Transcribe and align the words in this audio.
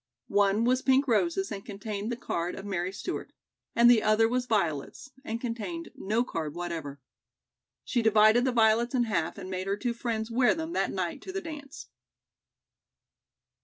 One 0.29 0.63
was 0.63 0.81
pink 0.81 1.07
roses 1.07 1.51
and 1.51 1.63
contained 1.63 2.11
the 2.11 2.15
card 2.15 2.55
of 2.55 2.65
Mary 2.65 2.91
Stewart, 2.91 3.33
and 3.75 3.87
the 3.87 4.01
other 4.01 4.27
was 4.27 4.47
violets, 4.47 5.11
and 5.23 5.39
contained 5.39 5.89
no 5.93 6.23
card 6.23 6.55
whatever. 6.55 6.99
She 7.83 8.01
divided 8.01 8.43
the 8.43 8.51
violets 8.51 8.95
in 8.95 9.03
half 9.03 9.37
and 9.37 9.47
made 9.47 9.67
her 9.67 9.77
two 9.77 9.93
friends 9.93 10.31
wear 10.31 10.55
them 10.55 10.73
that 10.73 10.89
night 10.91 11.21
to 11.21 11.31
the 11.31 11.39
dance. 11.39 11.85